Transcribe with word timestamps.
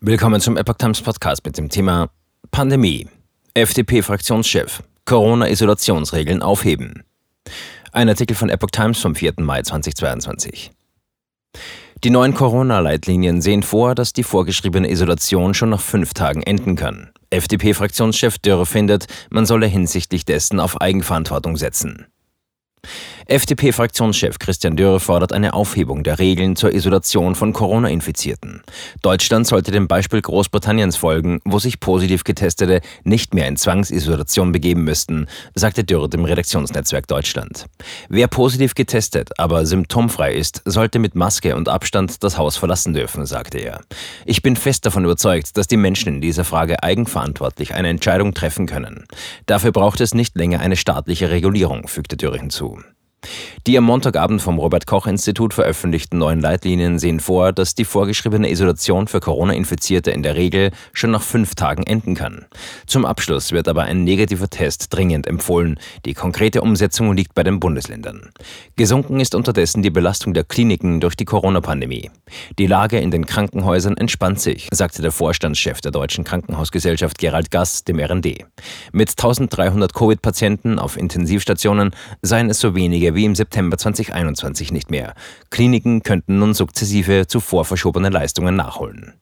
Willkommen 0.00 0.40
zum 0.40 0.56
Epoch 0.56 0.76
Times 0.76 1.02
Podcast 1.02 1.44
mit 1.44 1.58
dem 1.58 1.70
Thema 1.70 2.08
Pandemie. 2.52 3.08
FDP-Fraktionschef. 3.54 4.84
Corona-Isolationsregeln 5.04 6.40
aufheben. 6.40 7.02
Ein 7.90 8.08
Artikel 8.08 8.36
von 8.36 8.48
Epoch 8.48 8.70
Times 8.70 9.00
vom 9.00 9.16
4. 9.16 9.34
Mai 9.38 9.62
2022. 9.62 10.70
Die 12.04 12.10
neuen 12.10 12.32
Corona-Leitlinien 12.32 13.42
sehen 13.42 13.64
vor, 13.64 13.96
dass 13.96 14.12
die 14.12 14.22
vorgeschriebene 14.22 14.88
Isolation 14.88 15.52
schon 15.52 15.70
nach 15.70 15.80
fünf 15.80 16.14
Tagen 16.14 16.44
enden 16.44 16.76
kann. 16.76 17.10
FDP-Fraktionschef 17.30 18.38
Dürre 18.38 18.66
findet, 18.66 19.06
man 19.30 19.46
solle 19.46 19.66
hinsichtlich 19.66 20.24
dessen 20.24 20.60
auf 20.60 20.80
Eigenverantwortung 20.80 21.56
setzen. 21.56 22.06
FDP-Fraktionschef 23.30 24.38
Christian 24.38 24.74
Dürr 24.74 25.00
fordert 25.00 25.34
eine 25.34 25.52
Aufhebung 25.52 26.02
der 26.02 26.18
Regeln 26.18 26.56
zur 26.56 26.72
Isolation 26.72 27.34
von 27.34 27.52
Corona-Infizierten. 27.52 28.62
Deutschland 29.02 29.46
sollte 29.46 29.70
dem 29.70 29.86
Beispiel 29.86 30.22
Großbritanniens 30.22 30.96
folgen, 30.96 31.42
wo 31.44 31.58
sich 31.58 31.78
positiv 31.78 32.24
Getestete 32.24 32.80
nicht 33.04 33.34
mehr 33.34 33.46
in 33.46 33.58
Zwangsisolation 33.58 34.50
begeben 34.50 34.84
müssten, 34.84 35.26
sagte 35.54 35.84
Dürr 35.84 36.08
dem 36.08 36.24
Redaktionsnetzwerk 36.24 37.06
Deutschland. 37.06 37.66
Wer 38.08 38.28
positiv 38.28 38.74
getestet, 38.74 39.38
aber 39.38 39.66
symptomfrei 39.66 40.32
ist, 40.32 40.62
sollte 40.64 40.98
mit 40.98 41.14
Maske 41.14 41.54
und 41.54 41.68
Abstand 41.68 42.24
das 42.24 42.38
Haus 42.38 42.56
verlassen 42.56 42.94
dürfen, 42.94 43.26
sagte 43.26 43.58
er. 43.58 43.82
Ich 44.24 44.40
bin 44.40 44.56
fest 44.56 44.86
davon 44.86 45.04
überzeugt, 45.04 45.54
dass 45.58 45.66
die 45.66 45.76
Menschen 45.76 46.14
in 46.14 46.20
dieser 46.22 46.44
Frage 46.44 46.82
eigenverantwortlich 46.82 47.74
eine 47.74 47.88
Entscheidung 47.88 48.32
treffen 48.32 48.64
können. 48.64 49.04
Dafür 49.44 49.72
braucht 49.72 50.00
es 50.00 50.14
nicht 50.14 50.34
länger 50.34 50.60
eine 50.60 50.76
staatliche 50.76 51.28
Regulierung, 51.28 51.88
fügte 51.88 52.16
Dürr 52.16 52.38
hinzu. 52.38 52.78
Die 53.68 53.76
am 53.76 53.84
Montagabend 53.84 54.40
vom 54.40 54.58
Robert 54.58 54.86
Koch 54.86 55.06
Institut 55.06 55.52
veröffentlichten 55.52 56.16
neuen 56.16 56.40
Leitlinien 56.40 56.98
sehen 56.98 57.20
vor, 57.20 57.52
dass 57.52 57.74
die 57.74 57.84
vorgeschriebene 57.84 58.50
Isolation 58.50 59.08
für 59.08 59.20
Corona-Infizierte 59.20 60.10
in 60.10 60.22
der 60.22 60.36
Regel 60.36 60.70
schon 60.94 61.10
nach 61.10 61.20
fünf 61.20 61.54
Tagen 61.54 61.82
enden 61.82 62.14
kann. 62.14 62.46
Zum 62.86 63.04
Abschluss 63.04 63.52
wird 63.52 63.68
aber 63.68 63.82
ein 63.82 64.04
negativer 64.04 64.48
Test 64.48 64.94
dringend 64.94 65.26
empfohlen. 65.26 65.78
Die 66.06 66.14
konkrete 66.14 66.62
Umsetzung 66.62 67.14
liegt 67.14 67.34
bei 67.34 67.42
den 67.42 67.60
Bundesländern. 67.60 68.30
Gesunken 68.76 69.20
ist 69.20 69.34
unterdessen 69.34 69.82
die 69.82 69.90
Belastung 69.90 70.32
der 70.32 70.44
Kliniken 70.44 71.00
durch 71.00 71.14
die 71.14 71.26
Corona-Pandemie. 71.26 72.10
Die 72.58 72.66
Lage 72.66 72.98
in 72.98 73.10
den 73.10 73.26
Krankenhäusern 73.26 73.98
entspannt 73.98 74.40
sich, 74.40 74.68
sagte 74.72 75.02
der 75.02 75.12
Vorstandschef 75.12 75.82
der 75.82 75.92
Deutschen 75.92 76.24
Krankenhausgesellschaft 76.24 77.18
Gerald 77.18 77.50
Gass 77.50 77.84
dem 77.84 78.00
RND. 78.00 78.46
Mit 78.92 79.10
1300 79.10 79.92
Covid-Patienten 79.92 80.78
auf 80.78 80.96
Intensivstationen 80.96 81.90
seien 82.22 82.48
es 82.48 82.60
so 82.60 82.74
wenige 82.74 83.14
wie 83.14 83.26
im 83.26 83.34
September 83.58 83.76
2021 83.76 84.70
nicht 84.70 84.92
mehr. 84.92 85.14
Kliniken 85.50 86.04
könnten 86.04 86.38
nun 86.38 86.54
sukzessive 86.54 87.26
zuvor 87.26 87.64
verschobene 87.64 88.08
Leistungen 88.08 88.54
nachholen. 88.54 89.14